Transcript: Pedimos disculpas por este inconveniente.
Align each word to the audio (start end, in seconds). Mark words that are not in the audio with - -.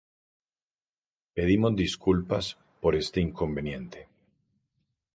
Pedimos 1.35 1.75
disculpas 1.83 2.45
por 2.81 2.95
este 3.01 3.19
inconveniente. 3.27 4.07